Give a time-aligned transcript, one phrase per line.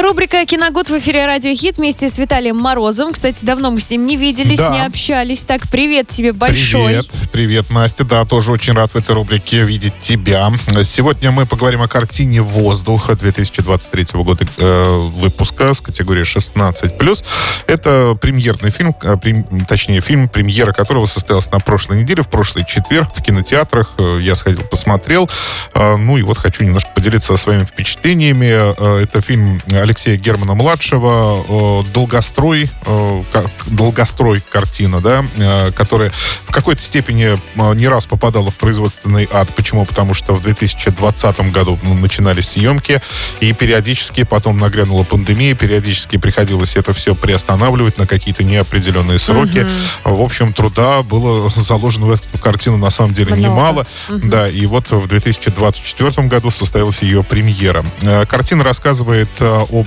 [0.00, 3.14] Рубрика «Киногуд» в эфире «Радио Хит» вместе с Виталием Морозовым.
[3.14, 4.68] Кстати, давно мы с ним не виделись, Да.
[4.68, 5.42] не общались.
[5.44, 6.84] Так, привет тебе большой.
[6.88, 8.04] Привет, привет, Настя.
[8.04, 10.52] Да, тоже очень рад в этой рубрике видеть тебя.
[10.84, 17.24] Сегодня мы поговорим о картине «Воздух» 2023 года э, выпуска с категории 16+.
[17.66, 22.66] Это премьерный фильм, э, прем- точнее, фильм, премьера которого состоялась на прошлой неделе, в прошлый
[22.66, 23.92] четверг в кинотеатрах.
[23.96, 25.30] Э, Я сходил, посмотрел.
[25.74, 29.02] Э, Ну и вот хочу немножко поделиться своими впечатлениями.
[29.02, 33.22] Это фильм Алексея Германа-младшего э, «Долгострой», э,
[33.68, 36.10] «Долгострой» картина, да, э, которая
[36.56, 39.54] какой-то степени э, не раз попадала в производственный ад.
[39.54, 39.84] Почему?
[39.84, 43.02] Потому что в 2020 году ну, начинались съемки,
[43.40, 49.66] и периодически потом нагрянула пандемия, периодически приходилось это все приостанавливать на какие-то неопределенные сроки.
[50.02, 53.42] В общем, труда было заложено в эту картину на самом деле Много.
[53.42, 53.86] немало.
[54.08, 57.84] Да, и вот в 2024 году состоялась ее премьера.
[58.00, 59.86] Э, Картина рассказывает э, об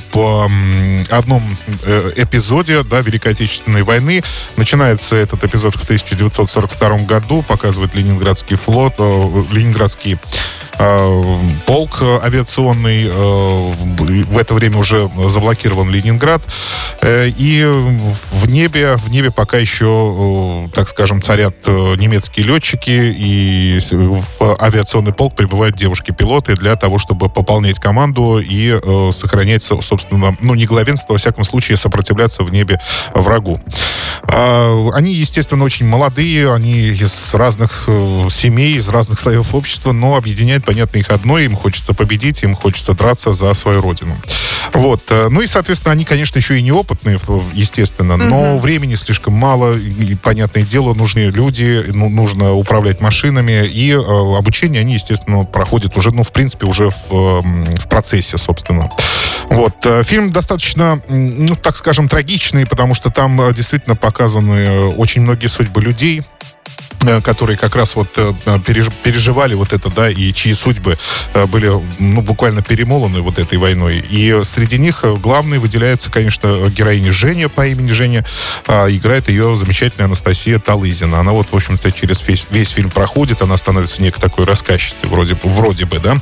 [1.09, 4.23] одном э, эпизоде да, Великой Отечественной войны.
[4.55, 5.83] Начинается этот эпизод в
[6.65, 10.17] 1942 году, показывает Ленинградский флот, э, Ленинградский
[11.65, 13.05] полк э, авиационный.
[13.07, 13.71] э,
[14.29, 16.41] В это время уже заблокирован Ленинград.
[17.01, 23.79] Э, И в небе, в небе пока еще, э, так скажем, царят немецкие летчики, и
[23.91, 28.79] в авиационный полк прибывают девушки-пилоты для того, чтобы пополнять команду и
[29.11, 32.79] сохранять, со- собственно, ну, не главенство, во всяком случае, сопротивляться в небе
[33.13, 33.59] врагу.
[34.23, 37.87] А, Они, естественно, очень молодые, они из разных
[38.29, 42.93] семей, из разных слоев общества, но объединяет, понятно, их одно, им хочется победить, им хочется
[42.93, 44.15] драться за свою родину.
[44.71, 45.01] Вот.
[45.09, 47.19] э, Ну и, соответственно, они, конечно, еще и неопытные,
[47.53, 53.93] естественно, но времени слишком мало, и, понятное дело, нужны люди, ну, нужно управлять машинами, и
[53.93, 58.91] э, обучение они, естественно, проходят уже, ну, в принципе, уже в, эм, в процессе, собственно.
[59.49, 59.73] Вот.
[59.85, 65.23] э, Фильм достаточно, ну, так скажем, трагичный, потому что там э, действительно показаны э, очень
[65.23, 66.49] многие судьбы людей, э,
[67.23, 68.33] которые как раз вот э,
[68.65, 70.97] переж- переживали вот это, да, и чьи судьбы
[71.33, 74.03] э, были, ну, буквально перемолоны вот этой войной.
[74.09, 78.25] И среди них э, главной выделяется, конечно, героиня Женя по имени Женя.
[78.67, 81.19] А, Играет ее замечательная Анастасия Талызина.
[81.19, 85.37] Она вот, в общем-то, через весь, весь фильм проходит, она становится некой такой рассказчицей, вроде,
[85.43, 86.17] вроде бы, да.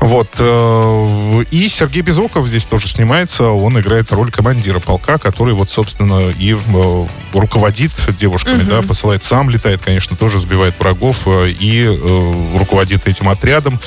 [0.00, 0.28] Вот.
[0.38, 3.44] э, И Сергей Безруков здесь тоже снимается.
[3.44, 9.50] Он играет роль командира полка, который вот, собственно, и э, руководит девушками, да, посылает сам,
[9.50, 13.80] летает, конечно, тоже сбивает врагов э, и э, руководит этим отрядом.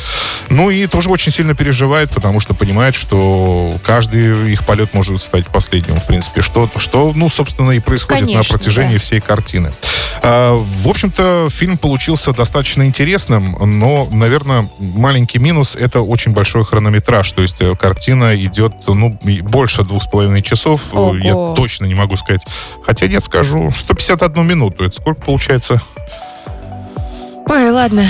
[0.50, 5.48] Ну и тоже очень сильно переживает, потому что понимает, что каждый их полет может стать
[5.48, 6.42] последним, в принципе.
[6.42, 9.00] Что, что ну, собственно, и происходит Конечно, на протяжении да.
[9.02, 9.72] всей картины.
[10.22, 17.32] А, В общем-то, фильм получился достаточно интересным, но, наверное, маленький минус— это очень большой хронометраж.
[17.32, 20.82] То есть э, картина идет, ну, больше двух с половиной часов.
[20.94, 21.16] Э, Ого.
[21.16, 22.46] Я точно не могу сказать.
[22.84, 24.84] Хотя нет, скажу, 151 минуту.
[24.84, 25.82] Это сколько получается?
[27.50, 28.06] Ой, ладно.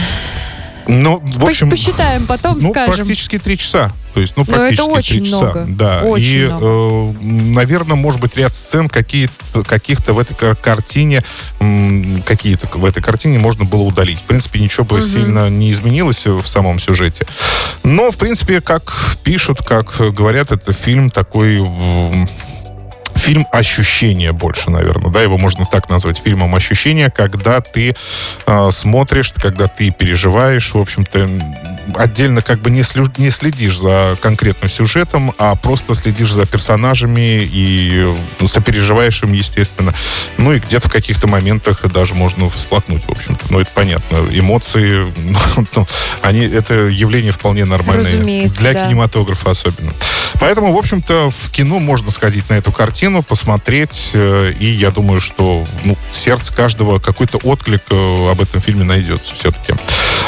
[0.88, 1.70] Ну, в общем...
[1.70, 2.96] посчитаем, потом Ну, скажем.
[2.96, 3.92] практически три часа.
[4.16, 5.38] То есть, ну, Ну, это практически очень три часа.
[5.44, 5.66] много.
[5.68, 6.02] Да.
[6.02, 7.20] Очень и, много.
[7.22, 11.24] наверное, может быть, ряд сцен какие-то, каких-то в этой кар- картине,
[12.26, 14.18] какие-то в этой картине можно было удалить.
[14.20, 15.06] В принципе, ничего бы Мгм.
[15.06, 17.28] сильно не изменилось в самом сюжете.
[17.84, 18.92] Но, в принципе, как
[19.24, 21.64] пишут, как говорят, это фильм такой...
[23.30, 27.96] Фильм ощущения больше, наверное, да, его можно так назвать, фильмом ощущения, когда ты
[28.48, 31.30] э, смотришь, когда ты переживаешь, в общем-то,
[31.96, 37.44] отдельно как бы не, слю- не следишь за конкретным сюжетом, а просто следишь за персонажами
[37.44, 39.94] и ну, сопереживаешь им, естественно.
[40.40, 43.46] Ну и где-то в каких-то моментах даже можно всплакнуть, в общем-то.
[43.52, 44.26] Ну, это понятно.
[44.32, 45.14] Эмоции,
[45.76, 45.88] ну,
[46.24, 48.12] они, это явление вполне нормальное.
[48.12, 48.88] Разумеется, для да.
[48.88, 49.92] кинематографа особенно.
[50.40, 55.22] Поэтому, в общем-то, в кино можно сходить на эту картину, посмотреть, э, и я думаю,
[55.22, 59.74] что ну, сердце каждого какой-то отклик э, об этом фильме найдется все-таки.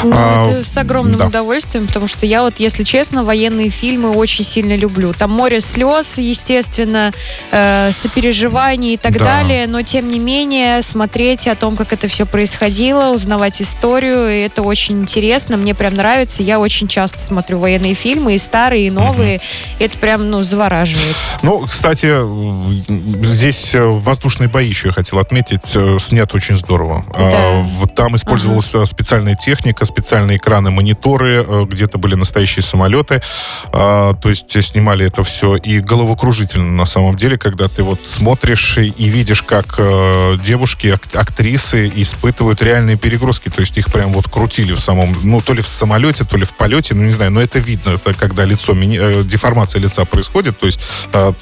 [0.04, 1.26] Ну, А, это с огромным да.
[1.26, 5.12] удовольствием, потому что я вот, если честно, военные фильмы очень сильно люблю.
[5.12, 7.12] Там море слез, естественно,
[7.50, 9.24] э, сопереживаний и так Да.
[9.24, 14.40] далее, но тем не менее смотреть о том, как это все происходило, узнавать историю, и
[14.40, 16.42] это очень интересно, мне прям нравится.
[16.42, 19.40] Я очень часто смотрю военные фильмы, и старые, и новые.
[19.78, 21.16] Это прям, ну, завораживает.
[21.42, 22.06] Ну, кстати,
[22.88, 27.04] здесь воздушные бои еще я хотел отметить, снят очень здорово.
[27.12, 27.66] Да.
[27.94, 28.84] Там использовалась ага.
[28.84, 33.22] специальная техника, специальные экраны, мониторы, где-то были настоящие самолеты.
[33.70, 39.08] То есть снимали это все и головокружительно на самом деле, когда ты вот смотришь и
[39.08, 39.78] видишь, как
[40.42, 43.48] девушки, актрисы испытывают реальные перегрузки.
[43.48, 46.44] То есть их прям вот крутили в самом, ну, то ли в самолете, то ли
[46.44, 50.66] в полете, ну, не знаю, но это видно, это когда лицо, деформация лица происходит, то
[50.66, 50.80] есть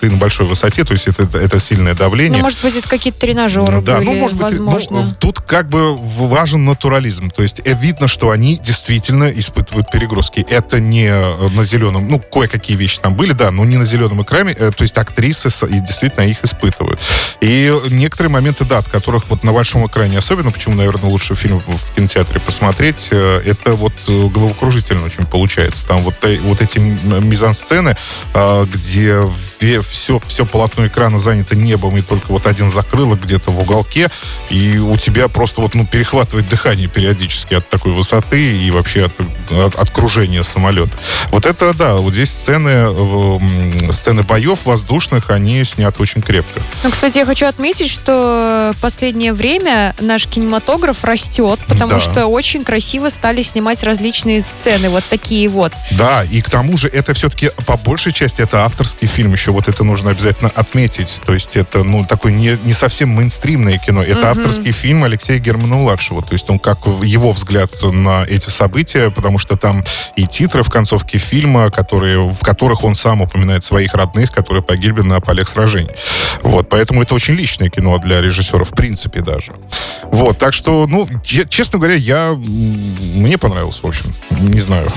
[0.01, 2.39] ты на большой высоте, то есть это, это сильное давление.
[2.39, 5.03] Ну, может быть, это какие-то тренажеры да, были, ну, может возможно.
[5.03, 7.31] Быть, ну, тут как бы важен натурализм.
[7.31, 10.45] То есть э, видно, что они действительно испытывают перегрузки.
[10.49, 14.23] Это не э, на зеленом, ну, кое-какие вещи там были, да, но не на зеленом
[14.23, 14.55] экране.
[14.57, 17.01] Э, то есть актрисы и действительно их испытывают.
[17.41, 21.63] И некоторые моменты, да, от которых вот на большом экране особенно, почему, наверное, лучше фильм
[21.67, 25.87] в кинотеатре посмотреть, это вот головокружительно очень получается.
[25.87, 27.97] Там вот, вот эти мизансцены,
[28.35, 29.23] где
[29.89, 34.09] все, все полотно экрана занято небом, и только вот один закрылок где-то в уголке,
[34.51, 39.13] и у тебя просто вот, ну, перехватывает дыхание периодически от такой высоты и вообще от,
[39.51, 40.93] от, от кружения самолета.
[41.31, 46.61] Вот это, да, вот здесь сцены, э, сцены боев воздушных, они сняты очень крепко.
[46.83, 52.01] Ну, кстати, я хочу отметить, что последнее время наш кинематограф растет, потому да.
[52.01, 55.73] что очень красиво стали снимать различные сцены, вот такие вот.
[55.93, 59.69] Да, и к тому же это все-таки по большей части это авторский фильм, еще вот
[59.69, 61.00] это нужно обязательно отметить.
[61.25, 64.03] То есть это, ну, такой не, не совсем мейнстримное кино.
[64.03, 64.31] Это mm-hmm.
[64.31, 66.23] авторский фильм Алексея Германа-младшего.
[66.23, 69.83] То есть он как его взгляд на эти события, потому что там
[70.17, 75.03] и титры в концовке фильма, которые, в которых он сам упоминает своих родных, которые погибли
[75.03, 75.91] на полях сражений.
[76.43, 79.55] Вот, поэтому это очень личное кино для режиссера, в принципе, даже.
[80.13, 82.35] Вот, так что, ну, честно говоря, я...
[82.35, 84.15] Мне понравилось, в общем.
[84.41, 84.91] Не знаю.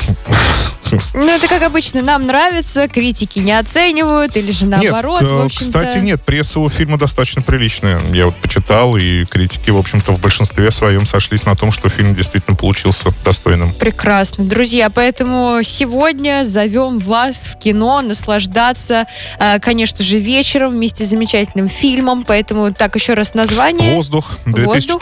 [1.13, 5.65] Ну, это как обычно, нам нравится, критики не оценивают, или же наоборот, нет, в общем-то.
[5.65, 7.99] Кстати, нет, пресса у фильма достаточно приличная.
[8.11, 12.13] Я вот почитал, и критики, в общем-то, в большинстве своем сошлись на том, что фильм
[12.15, 13.71] действительно получился достойным.
[13.73, 14.45] Прекрасно.
[14.45, 19.07] Друзья, поэтому сегодня зовем вас в кино наслаждаться,
[19.39, 22.23] а, конечно же, вечером вместе с замечательным фильмом.
[22.23, 23.95] Поэтому так еще раз название.
[23.95, 24.31] «Воздух»,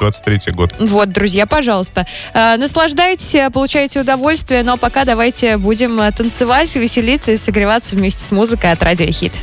[0.02, 0.80] 2023 Воздух.
[0.80, 0.90] год.
[0.90, 2.06] Вот, друзья, пожалуйста.
[2.34, 8.72] А, наслаждайтесь, получайте удовольствие, но пока давайте будем танцевать, веселиться и согреваться вместе с музыкой
[8.72, 9.34] от Радио Хит.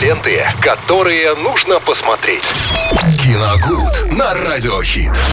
[0.00, 2.44] Ленты, которые нужно посмотреть.
[3.22, 5.12] Киногуд на Радиохит.